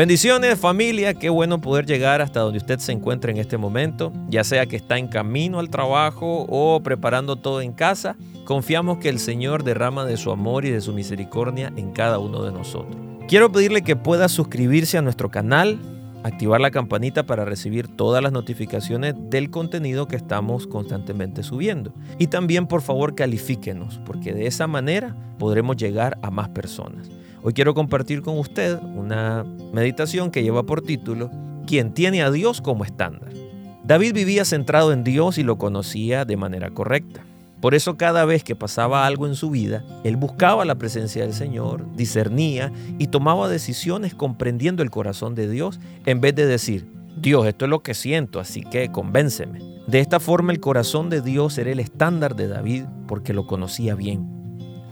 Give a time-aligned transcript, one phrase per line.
[0.00, 4.44] Bendiciones familia, qué bueno poder llegar hasta donde usted se encuentra en este momento, ya
[4.44, 9.18] sea que está en camino al trabajo o preparando todo en casa, confiamos que el
[9.18, 12.96] Señor derrama de su amor y de su misericordia en cada uno de nosotros.
[13.28, 15.78] Quiero pedirle que pueda suscribirse a nuestro canal,
[16.22, 21.92] activar la campanita para recibir todas las notificaciones del contenido que estamos constantemente subiendo.
[22.18, 27.10] Y también por favor califíquenos, porque de esa manera podremos llegar a más personas.
[27.42, 31.30] Hoy quiero compartir con usted una meditación que lleva por título
[31.66, 33.30] Quien tiene a Dios como estándar.
[33.82, 37.24] David vivía centrado en Dios y lo conocía de manera correcta.
[37.62, 41.32] Por eso cada vez que pasaba algo en su vida, él buscaba la presencia del
[41.32, 47.46] Señor, discernía y tomaba decisiones comprendiendo el corazón de Dios en vez de decir, Dios,
[47.46, 49.60] esto es lo que siento, así que convénceme.
[49.86, 53.94] De esta forma el corazón de Dios era el estándar de David porque lo conocía
[53.94, 54.39] bien.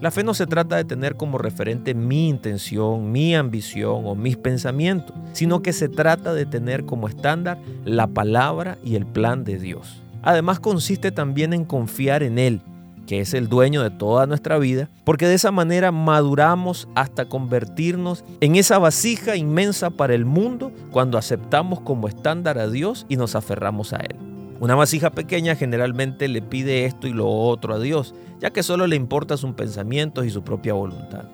[0.00, 4.36] La fe no se trata de tener como referente mi intención, mi ambición o mis
[4.36, 9.58] pensamientos, sino que se trata de tener como estándar la palabra y el plan de
[9.58, 10.00] Dios.
[10.22, 12.60] Además consiste también en confiar en Él,
[13.08, 18.24] que es el dueño de toda nuestra vida, porque de esa manera maduramos hasta convertirnos
[18.40, 23.34] en esa vasija inmensa para el mundo cuando aceptamos como estándar a Dios y nos
[23.34, 24.27] aferramos a Él.
[24.60, 28.88] Una vasija pequeña generalmente le pide esto y lo otro a Dios, ya que solo
[28.88, 31.24] le importa sus pensamientos y su propia voluntad.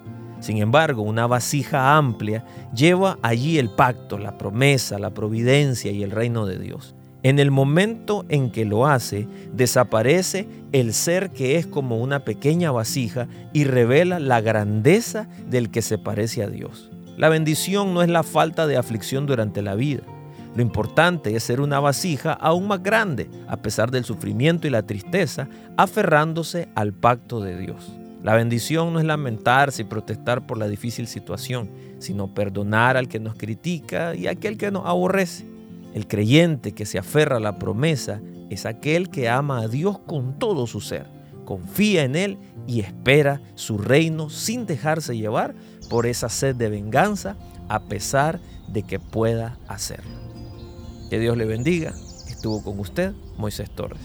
[0.40, 6.10] Sin embargo, una vasija amplia lleva allí el pacto, la promesa, la providencia y el
[6.10, 6.94] reino de Dios.
[7.22, 12.70] En el momento en que lo hace, desaparece el ser que es como una pequeña
[12.72, 16.90] vasija y revela la grandeza del que se parece a Dios.
[17.16, 20.02] La bendición no es la falta de aflicción durante la vida,
[20.54, 24.84] lo importante es ser una vasija aún más grande, a pesar del sufrimiento y la
[24.84, 27.92] tristeza, aferrándose al pacto de Dios.
[28.22, 33.18] La bendición no es lamentarse y protestar por la difícil situación, sino perdonar al que
[33.18, 35.44] nos critica y aquel que nos aborrece.
[35.92, 40.38] El creyente que se aferra a la promesa es aquel que ama a Dios con
[40.38, 41.06] todo su ser,
[41.44, 45.54] confía en Él y espera su reino sin dejarse llevar
[45.88, 47.36] por esa sed de venganza
[47.68, 50.10] a pesar de que pueda hacerlo.
[51.10, 51.92] Que Dios le bendiga.
[52.28, 54.00] Estuvo con usted Moisés Torres.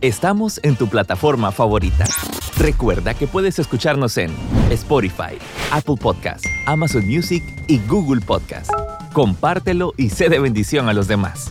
[0.00, 2.04] Estamos en tu plataforma favorita.
[2.58, 4.30] Recuerda que puedes escucharnos en
[4.70, 5.38] Spotify,
[5.72, 8.70] Apple Podcast, Amazon Music y Google Podcast.
[9.12, 11.50] Compártelo y sé de bendición a los demás.